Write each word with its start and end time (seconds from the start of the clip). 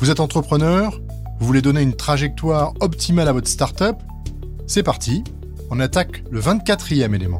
Vous 0.00 0.08
êtes 0.08 0.20
entrepreneur 0.20 0.98
Vous 1.40 1.46
voulez 1.46 1.60
donner 1.60 1.82
une 1.82 1.94
trajectoire 1.94 2.72
optimale 2.80 3.28
à 3.28 3.34
votre 3.34 3.48
startup 3.48 3.96
C'est 4.66 4.82
parti, 4.82 5.22
on 5.70 5.78
attaque 5.78 6.24
le 6.30 6.40
24e 6.40 7.14
élément. 7.14 7.36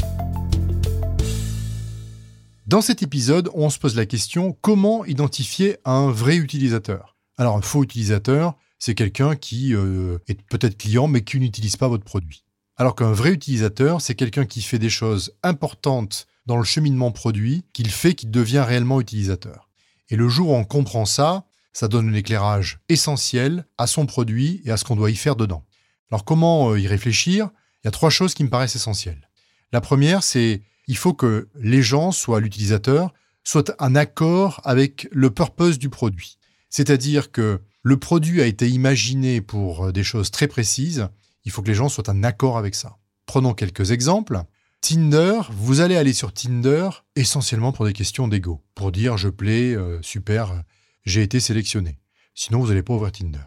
Dans 2.66 2.82
cet 2.82 3.02
épisode, 3.02 3.48
on 3.54 3.70
se 3.70 3.78
pose 3.78 3.96
la 3.96 4.04
question 4.04 4.54
comment 4.60 5.06
identifier 5.06 5.78
un 5.86 6.10
vrai 6.10 6.36
utilisateur? 6.36 7.16
Alors 7.38 7.56
un 7.56 7.62
faux 7.62 7.82
utilisateur, 7.82 8.52
c'est 8.78 8.94
quelqu'un 8.94 9.36
qui 9.36 9.74
euh, 9.74 10.18
est 10.28 10.42
peut-être 10.42 10.76
client 10.76 11.08
mais 11.08 11.22
qui 11.22 11.40
n'utilise 11.40 11.76
pas 11.76 11.88
votre 11.88 12.04
produit. 12.04 12.44
Alors 12.76 12.94
qu'un 12.94 13.12
vrai 13.12 13.30
utilisateur, 13.30 14.02
c'est 14.02 14.14
quelqu'un 14.14 14.44
qui 14.44 14.60
fait 14.60 14.78
des 14.78 14.90
choses 14.90 15.32
importantes 15.42 16.26
dans 16.44 16.58
le 16.58 16.64
cheminement 16.64 17.10
produit, 17.10 17.64
qu'il 17.72 17.88
fait 17.88 18.12
qu'il 18.12 18.30
devient 18.30 18.64
réellement 18.68 19.00
utilisateur. 19.00 19.70
Et 20.10 20.16
le 20.16 20.28
jour 20.28 20.50
où 20.50 20.54
on 20.54 20.64
comprend 20.64 21.06
ça, 21.06 21.46
ça 21.72 21.88
donne 21.88 22.10
un 22.10 22.14
éclairage 22.14 22.80
essentiel 22.88 23.66
à 23.78 23.86
son 23.86 24.06
produit 24.06 24.60
et 24.64 24.70
à 24.70 24.76
ce 24.76 24.84
qu'on 24.84 24.96
doit 24.96 25.10
y 25.10 25.16
faire 25.16 25.36
dedans. 25.36 25.64
Alors 26.10 26.24
comment 26.24 26.70
euh, 26.70 26.80
y 26.80 26.86
réfléchir? 26.86 27.50
Il 27.82 27.86
y 27.86 27.88
a 27.88 27.92
trois 27.92 28.10
choses 28.10 28.34
qui 28.34 28.44
me 28.44 28.50
paraissent 28.50 28.76
essentielles. 28.76 29.30
La 29.72 29.80
première, 29.80 30.22
c'est 30.22 30.62
il 30.86 30.96
faut 30.96 31.14
que 31.14 31.48
les 31.54 31.82
gens, 31.82 32.10
soit 32.10 32.40
l'utilisateur, 32.40 33.12
soient 33.44 33.74
en 33.78 33.94
accord 33.94 34.60
avec 34.64 35.08
le 35.12 35.30
purpose 35.30 35.78
du 35.78 35.88
produit. 35.88 36.38
C'est-à-dire 36.68 37.30
que 37.30 37.60
le 37.82 37.96
produit 37.96 38.42
a 38.42 38.46
été 38.46 38.68
imaginé 38.68 39.40
pour 39.40 39.86
euh, 39.86 39.92
des 39.92 40.04
choses 40.04 40.30
très 40.30 40.48
précises, 40.48 41.08
il 41.44 41.52
faut 41.52 41.62
que 41.62 41.68
les 41.68 41.74
gens 41.74 41.88
soient 41.88 42.10
en 42.10 42.22
accord 42.22 42.58
avec 42.58 42.74
ça. 42.74 42.98
Prenons 43.26 43.54
quelques 43.54 43.92
exemples. 43.92 44.42
Tinder, 44.80 45.40
vous 45.50 45.80
allez 45.80 45.96
aller 45.96 46.12
sur 46.12 46.32
Tinder 46.32 46.90
essentiellement 47.14 47.72
pour 47.72 47.84
des 47.84 47.92
questions 47.92 48.28
d'ego, 48.28 48.62
pour 48.74 48.92
dire 48.92 49.16
je 49.16 49.28
plais, 49.28 49.74
euh, 49.74 50.00
super, 50.02 50.62
j'ai 51.04 51.22
été 51.22 51.40
sélectionné. 51.40 51.98
Sinon, 52.34 52.60
vous 52.60 52.68
n'allez 52.68 52.82
pas 52.82 52.94
ouvrir 52.94 53.12
Tinder. 53.12 53.46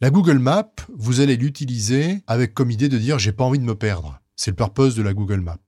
La 0.00 0.10
Google 0.10 0.38
Map, 0.38 0.72
vous 0.96 1.20
allez 1.20 1.36
l'utiliser 1.36 2.22
avec 2.26 2.54
comme 2.54 2.70
idée 2.70 2.88
de 2.88 2.98
dire 2.98 3.18
j'ai 3.18 3.32
pas 3.32 3.44
envie 3.44 3.58
de 3.58 3.64
me 3.64 3.74
perdre. 3.74 4.18
C'est 4.34 4.50
le 4.50 4.56
purpose 4.56 4.94
de 4.94 5.02
la 5.02 5.12
Google 5.12 5.40
Map. 5.40 5.58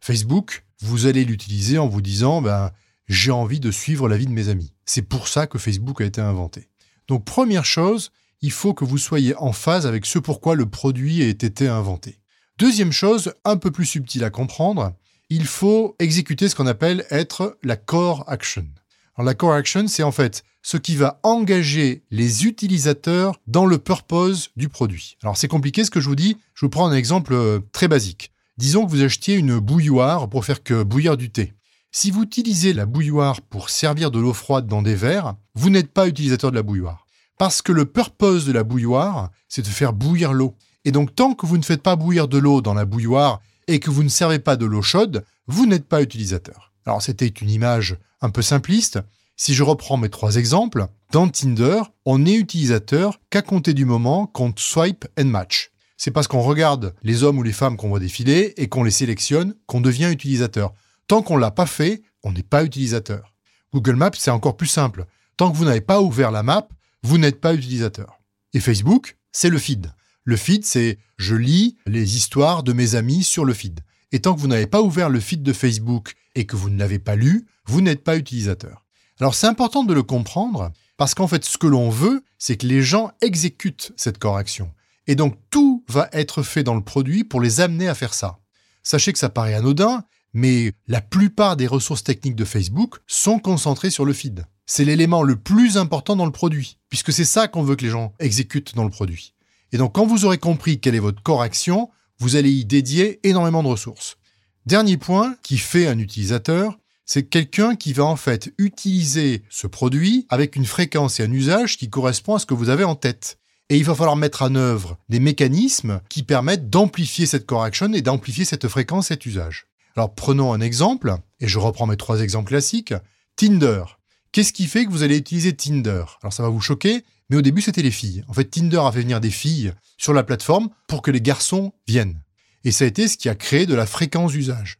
Facebook, 0.00 0.64
vous 0.80 1.06
allez 1.06 1.24
l'utiliser 1.24 1.78
en 1.78 1.88
vous 1.88 2.00
disant 2.00 2.42
ben, 2.42 2.70
j'ai 3.08 3.32
envie 3.32 3.58
de 3.58 3.72
suivre 3.72 4.08
la 4.08 4.16
vie 4.16 4.26
de 4.26 4.32
mes 4.32 4.48
amis. 4.48 4.72
C'est 4.84 5.02
pour 5.02 5.26
ça 5.26 5.48
que 5.48 5.58
Facebook 5.58 6.00
a 6.00 6.04
été 6.04 6.20
inventé. 6.20 6.68
Donc 7.08 7.24
première 7.24 7.64
chose, 7.64 8.12
il 8.40 8.52
faut 8.52 8.74
que 8.74 8.84
vous 8.84 8.98
soyez 8.98 9.34
en 9.36 9.52
phase 9.52 9.86
avec 9.86 10.06
ce 10.06 10.18
pourquoi 10.18 10.54
le 10.54 10.66
produit 10.66 11.22
a 11.22 11.26
été 11.26 11.66
inventé. 11.66 12.20
Deuxième 12.58 12.92
chose, 12.92 13.34
un 13.44 13.56
peu 13.56 13.70
plus 13.70 13.86
subtile 13.86 14.22
à 14.22 14.30
comprendre, 14.30 14.92
il 15.28 15.46
faut 15.46 15.96
exécuter 15.98 16.48
ce 16.48 16.54
qu'on 16.54 16.66
appelle 16.66 17.04
être 17.10 17.58
la 17.62 17.76
core 17.76 18.24
action. 18.28 18.68
Alors 19.16 19.26
la 19.26 19.34
core 19.34 19.52
action, 19.52 19.88
c'est 19.88 20.02
en 20.02 20.12
fait 20.12 20.42
ce 20.62 20.76
qui 20.76 20.96
va 20.96 21.20
engager 21.22 22.02
les 22.10 22.46
utilisateurs 22.46 23.36
dans 23.46 23.66
le 23.66 23.78
purpose 23.78 24.50
du 24.56 24.68
produit. 24.68 25.16
Alors 25.22 25.36
c'est 25.36 25.48
compliqué 25.48 25.84
ce 25.84 25.90
que 25.90 26.00
je 26.00 26.08
vous 26.08 26.16
dis, 26.16 26.38
je 26.54 26.64
vous 26.64 26.70
prends 26.70 26.86
un 26.86 26.94
exemple 26.94 27.34
euh, 27.34 27.60
très 27.72 27.88
basique. 27.88 28.32
Disons 28.56 28.86
que 28.86 28.90
vous 28.90 29.02
achetiez 29.02 29.34
une 29.34 29.58
bouilloire 29.58 30.28
pour 30.28 30.44
faire 30.44 30.62
que 30.62 30.82
bouillir 30.82 31.16
du 31.16 31.30
thé. 31.30 31.52
Si 31.90 32.10
vous 32.10 32.22
utilisez 32.22 32.72
la 32.72 32.86
bouilloire 32.86 33.42
pour 33.42 33.68
servir 33.68 34.10
de 34.10 34.18
l'eau 34.18 34.32
froide 34.32 34.66
dans 34.66 34.80
des 34.80 34.94
verres, 34.94 35.34
vous 35.54 35.68
n'êtes 35.68 35.92
pas 35.92 36.08
utilisateur 36.08 36.50
de 36.50 36.56
la 36.56 36.62
bouilloire. 36.62 37.06
Parce 37.38 37.60
que 37.60 37.72
le 37.72 37.84
purpose 37.84 38.46
de 38.46 38.52
la 38.52 38.64
bouilloire, 38.64 39.30
c'est 39.48 39.62
de 39.62 39.68
faire 39.68 39.92
bouillir 39.92 40.32
l'eau. 40.32 40.54
Et 40.86 40.92
donc 40.92 41.14
tant 41.14 41.34
que 41.34 41.44
vous 41.44 41.58
ne 41.58 41.62
faites 41.62 41.82
pas 41.82 41.96
bouillir 41.96 42.28
de 42.28 42.38
l'eau 42.38 42.62
dans 42.62 42.74
la 42.74 42.86
bouilloire 42.86 43.40
et 43.68 43.78
que 43.78 43.90
vous 43.90 44.04
ne 44.04 44.08
servez 44.08 44.38
pas 44.38 44.56
de 44.56 44.64
l'eau 44.64 44.82
chaude, 44.82 45.24
vous 45.46 45.66
n'êtes 45.66 45.86
pas 45.86 46.02
utilisateur. 46.02 46.71
Alors 46.86 47.02
c'était 47.02 47.26
une 47.26 47.50
image 47.50 47.96
un 48.20 48.30
peu 48.30 48.42
simpliste, 48.42 49.00
si 49.36 49.54
je 49.54 49.62
reprends 49.62 49.96
mes 49.96 50.08
trois 50.08 50.36
exemples, 50.36 50.86
dans 51.10 51.28
Tinder, 51.28 51.82
on 52.04 52.20
n'est 52.20 52.36
utilisateur 52.36 53.20
qu'à 53.30 53.42
compter 53.42 53.74
du 53.74 53.84
moment 53.84 54.26
qu'on 54.26 54.52
swipe 54.56 55.06
and 55.18 55.24
match. 55.24 55.72
C'est 55.96 56.10
parce 56.10 56.28
qu'on 56.28 56.42
regarde 56.42 56.94
les 57.02 57.22
hommes 57.22 57.38
ou 57.38 57.42
les 57.42 57.52
femmes 57.52 57.76
qu'on 57.76 57.88
voit 57.88 57.98
défiler 57.98 58.54
et 58.56 58.68
qu'on 58.68 58.82
les 58.84 58.90
sélectionne 58.90 59.54
qu'on 59.66 59.80
devient 59.80 60.10
utilisateur. 60.12 60.72
Tant 61.08 61.22
qu'on 61.22 61.36
l'a 61.36 61.50
pas 61.50 61.66
fait, 61.66 62.02
on 62.22 62.32
n'est 62.32 62.42
pas 62.42 62.64
utilisateur. 62.64 63.34
Google 63.72 63.96
Maps, 63.96 64.10
c'est 64.16 64.30
encore 64.30 64.56
plus 64.56 64.66
simple. 64.66 65.06
Tant 65.36 65.50
que 65.50 65.56
vous 65.56 65.64
n'avez 65.64 65.80
pas 65.80 66.00
ouvert 66.00 66.30
la 66.30 66.42
map, 66.42 66.68
vous 67.02 67.18
n'êtes 67.18 67.40
pas 67.40 67.54
utilisateur. 67.54 68.20
Et 68.52 68.60
Facebook, 68.60 69.16
c'est 69.32 69.50
le 69.50 69.58
feed. 69.58 69.92
Le 70.24 70.36
feed, 70.36 70.64
c'est 70.64 70.98
je 71.16 71.34
lis 71.34 71.76
les 71.86 72.16
histoires 72.16 72.62
de 72.62 72.72
mes 72.72 72.94
amis 72.94 73.24
sur 73.24 73.44
le 73.44 73.54
feed. 73.54 73.80
Et 74.12 74.20
tant 74.20 74.34
que 74.34 74.40
vous 74.40 74.46
n'avez 74.46 74.66
pas 74.66 74.82
ouvert 74.82 75.08
le 75.08 75.20
feed 75.20 75.42
de 75.42 75.52
Facebook 75.52 76.14
et 76.34 76.46
que 76.46 76.56
vous 76.56 76.70
ne 76.70 76.78
l'avez 76.78 76.98
pas 76.98 77.16
lu, 77.16 77.46
vous 77.66 77.80
n'êtes 77.80 78.04
pas 78.04 78.16
utilisateur. 78.16 78.84
Alors 79.20 79.34
c'est 79.34 79.46
important 79.46 79.84
de 79.84 79.94
le 79.94 80.02
comprendre 80.02 80.72
parce 80.96 81.14
qu'en 81.14 81.28
fait 81.28 81.44
ce 81.44 81.58
que 81.58 81.66
l'on 81.66 81.90
veut, 81.90 82.22
c'est 82.38 82.56
que 82.56 82.66
les 82.66 82.82
gens 82.82 83.12
exécutent 83.20 83.92
cette 83.96 84.18
correction. 84.18 84.72
Et 85.06 85.14
donc 85.14 85.36
tout 85.50 85.84
va 85.88 86.08
être 86.12 86.42
fait 86.42 86.62
dans 86.62 86.74
le 86.74 86.82
produit 86.82 87.24
pour 87.24 87.40
les 87.40 87.60
amener 87.60 87.88
à 87.88 87.94
faire 87.94 88.14
ça. 88.14 88.38
Sachez 88.82 89.12
que 89.12 89.18
ça 89.18 89.28
paraît 89.28 89.54
anodin, 89.54 90.04
mais 90.32 90.72
la 90.86 91.00
plupart 91.00 91.56
des 91.56 91.66
ressources 91.66 92.04
techniques 92.04 92.36
de 92.36 92.44
Facebook 92.44 92.96
sont 93.06 93.38
concentrées 93.38 93.90
sur 93.90 94.04
le 94.04 94.12
feed. 94.12 94.44
C'est 94.66 94.84
l'élément 94.84 95.22
le 95.22 95.36
plus 95.36 95.76
important 95.76 96.16
dans 96.16 96.24
le 96.24 96.32
produit, 96.32 96.78
puisque 96.88 97.12
c'est 97.12 97.24
ça 97.24 97.48
qu'on 97.48 97.62
veut 97.62 97.76
que 97.76 97.84
les 97.84 97.90
gens 97.90 98.14
exécutent 98.18 98.74
dans 98.74 98.84
le 98.84 98.90
produit. 98.90 99.34
Et 99.72 99.76
donc 99.78 99.94
quand 99.94 100.06
vous 100.06 100.24
aurez 100.24 100.38
compris 100.38 100.80
quelle 100.80 100.94
est 100.94 101.00
votre 101.00 101.22
correction, 101.22 101.90
vous 102.18 102.36
allez 102.36 102.52
y 102.52 102.64
dédier 102.64 103.20
énormément 103.28 103.62
de 103.62 103.68
ressources. 103.68 104.16
Dernier 104.64 104.96
point 104.96 105.34
qui 105.42 105.58
fait 105.58 105.88
un 105.88 105.98
utilisateur, 105.98 106.78
c'est 107.04 107.24
quelqu'un 107.24 107.74
qui 107.74 107.92
va 107.92 108.04
en 108.04 108.14
fait 108.14 108.54
utiliser 108.58 109.42
ce 109.50 109.66
produit 109.66 110.24
avec 110.28 110.54
une 110.54 110.66
fréquence 110.66 111.18
et 111.18 111.24
un 111.24 111.32
usage 111.32 111.76
qui 111.76 111.90
correspond 111.90 112.36
à 112.36 112.38
ce 112.38 112.46
que 112.46 112.54
vous 112.54 112.68
avez 112.68 112.84
en 112.84 112.94
tête. 112.94 113.38
Et 113.70 113.76
il 113.76 113.84
va 113.84 113.96
falloir 113.96 114.14
mettre 114.14 114.42
en 114.42 114.54
œuvre 114.54 114.98
des 115.08 115.18
mécanismes 115.18 116.00
qui 116.08 116.22
permettent 116.22 116.70
d'amplifier 116.70 117.26
cette 117.26 117.44
correction 117.44 117.92
et 117.92 118.02
d'amplifier 118.02 118.44
cette 118.44 118.68
fréquence, 118.68 119.08
cet 119.08 119.26
usage. 119.26 119.66
Alors 119.96 120.14
prenons 120.14 120.52
un 120.52 120.60
exemple, 120.60 121.16
et 121.40 121.48
je 121.48 121.58
reprends 121.58 121.88
mes 121.88 121.96
trois 121.96 122.20
exemples 122.20 122.50
classiques. 122.50 122.94
Tinder. 123.34 123.82
Qu'est-ce 124.30 124.52
qui 124.52 124.66
fait 124.66 124.84
que 124.84 124.90
vous 124.90 125.02
allez 125.02 125.18
utiliser 125.18 125.54
Tinder? 125.54 126.04
Alors 126.22 126.32
ça 126.32 126.44
va 126.44 126.48
vous 126.50 126.60
choquer, 126.60 127.02
mais 127.30 127.36
au 127.36 127.42
début 127.42 127.62
c'était 127.62 127.82
les 127.82 127.90
filles. 127.90 128.24
En 128.28 128.32
fait, 128.32 128.44
Tinder 128.44 128.80
a 128.84 128.92
fait 128.92 129.02
venir 129.02 129.20
des 129.20 129.30
filles 129.30 129.72
sur 129.98 130.12
la 130.12 130.22
plateforme 130.22 130.70
pour 130.86 131.02
que 131.02 131.10
les 131.10 131.20
garçons 131.20 131.72
viennent. 131.88 132.20
Et 132.64 132.72
ça 132.72 132.84
a 132.84 132.88
été 132.88 133.08
ce 133.08 133.16
qui 133.16 133.28
a 133.28 133.34
créé 133.34 133.66
de 133.66 133.74
la 133.74 133.86
fréquence 133.86 134.32
d'usage. 134.32 134.78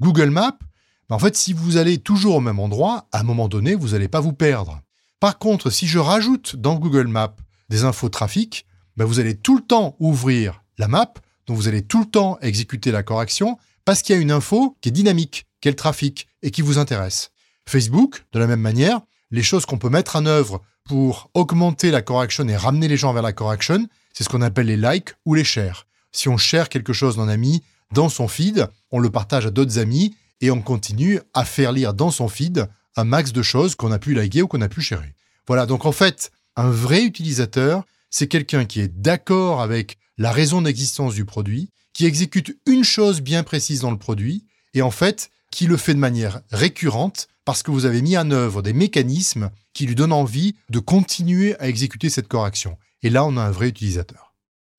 Google 0.00 0.30
Maps, 0.30 0.58
en 1.10 1.18
fait, 1.18 1.36
si 1.36 1.52
vous 1.52 1.76
allez 1.76 1.98
toujours 1.98 2.36
au 2.36 2.40
même 2.40 2.58
endroit, 2.58 3.08
à 3.12 3.20
un 3.20 3.22
moment 3.22 3.48
donné, 3.48 3.74
vous 3.74 3.88
n'allez 3.88 4.08
pas 4.08 4.20
vous 4.20 4.32
perdre. 4.32 4.80
Par 5.20 5.38
contre, 5.38 5.70
si 5.70 5.86
je 5.86 5.98
rajoute 5.98 6.56
dans 6.56 6.76
Google 6.76 7.08
Maps 7.08 7.34
des 7.70 7.84
infos 7.84 8.08
trafic, 8.08 8.66
ben 8.96 9.04
vous 9.04 9.18
allez 9.18 9.36
tout 9.36 9.56
le 9.56 9.62
temps 9.62 9.96
ouvrir 9.98 10.62
la 10.76 10.86
map, 10.88 11.12
donc 11.46 11.56
vous 11.56 11.68
allez 11.68 11.82
tout 11.82 12.00
le 12.00 12.06
temps 12.06 12.38
exécuter 12.40 12.90
la 12.90 13.02
correction, 13.02 13.58
parce 13.84 14.02
qu'il 14.02 14.14
y 14.14 14.18
a 14.18 14.22
une 14.22 14.30
info 14.30 14.76
qui 14.80 14.90
est 14.90 14.92
dynamique, 14.92 15.46
qui 15.60 15.68
est 15.68 15.72
le 15.72 15.76
trafic, 15.76 16.28
et 16.42 16.50
qui 16.50 16.62
vous 16.62 16.78
intéresse. 16.78 17.30
Facebook, 17.66 18.24
de 18.32 18.38
la 18.38 18.46
même 18.46 18.60
manière, 18.60 19.00
les 19.30 19.42
choses 19.42 19.66
qu'on 19.66 19.78
peut 19.78 19.88
mettre 19.88 20.16
en 20.16 20.26
œuvre 20.26 20.62
pour 20.84 21.30
augmenter 21.34 21.90
la 21.90 22.02
correction 22.02 22.46
et 22.48 22.56
ramener 22.56 22.88
les 22.88 22.96
gens 22.96 23.12
vers 23.12 23.22
la 23.22 23.32
correction, 23.32 23.86
c'est 24.12 24.24
ce 24.24 24.28
qu'on 24.28 24.42
appelle 24.42 24.66
les 24.66 24.76
likes 24.76 25.14
ou 25.24 25.34
les 25.34 25.44
shares. 25.44 25.86
Si 26.12 26.28
on 26.28 26.36
share 26.36 26.68
quelque 26.68 26.92
chose 26.92 27.16
d'un 27.16 27.28
ami 27.28 27.62
dans 27.92 28.08
son 28.08 28.28
feed, 28.28 28.68
on 28.90 28.98
le 28.98 29.10
partage 29.10 29.46
à 29.46 29.50
d'autres 29.50 29.78
amis 29.78 30.14
et 30.40 30.50
on 30.50 30.60
continue 30.60 31.20
à 31.34 31.44
faire 31.44 31.72
lire 31.72 31.94
dans 31.94 32.10
son 32.10 32.28
feed 32.28 32.68
un 32.96 33.04
max 33.04 33.32
de 33.32 33.42
choses 33.42 33.74
qu'on 33.74 33.92
a 33.92 33.98
pu 33.98 34.14
liker 34.14 34.42
ou 34.42 34.48
qu'on 34.48 34.60
a 34.60 34.68
pu 34.68 34.80
chérir. 34.80 35.10
Voilà, 35.46 35.66
donc 35.66 35.86
en 35.86 35.92
fait, 35.92 36.30
un 36.56 36.70
vrai 36.70 37.04
utilisateur, 37.04 37.84
c'est 38.10 38.28
quelqu'un 38.28 38.64
qui 38.64 38.80
est 38.80 38.88
d'accord 38.88 39.60
avec 39.60 39.98
la 40.16 40.32
raison 40.32 40.62
d'existence 40.62 41.14
du 41.14 41.24
produit, 41.24 41.70
qui 41.92 42.06
exécute 42.06 42.58
une 42.66 42.84
chose 42.84 43.20
bien 43.20 43.42
précise 43.42 43.80
dans 43.80 43.90
le 43.90 43.98
produit, 43.98 44.44
et 44.74 44.82
en 44.82 44.90
fait, 44.90 45.30
qui 45.50 45.66
le 45.66 45.76
fait 45.76 45.94
de 45.94 45.98
manière 45.98 46.40
récurrente 46.50 47.28
parce 47.44 47.62
que 47.62 47.70
vous 47.70 47.86
avez 47.86 48.02
mis 48.02 48.18
en 48.18 48.30
œuvre 48.30 48.60
des 48.60 48.72
mécanismes 48.72 49.50
qui 49.72 49.86
lui 49.86 49.94
donnent 49.94 50.12
envie 50.12 50.54
de 50.68 50.80
continuer 50.80 51.58
à 51.60 51.68
exécuter 51.68 52.10
cette 52.10 52.28
correction. 52.28 52.76
Et 53.02 53.10
là, 53.10 53.24
on 53.24 53.36
a 53.36 53.42
un 53.42 53.50
vrai 53.50 53.68
utilisateur. 53.68 54.27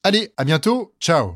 Allez, 0.04 0.34
à 0.38 0.46
bientôt, 0.46 0.96
ciao 1.02 1.36